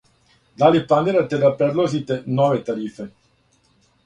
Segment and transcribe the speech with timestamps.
[0.61, 3.07] Да ли планирате да предлозите нове тарифе?